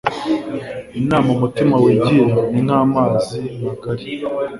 Inama 0.99 1.27
umutima 1.35 1.73
wigira 1.83 2.23
ni 2.51 2.61
nk’amazi 2.65 3.37
magari 3.63 4.05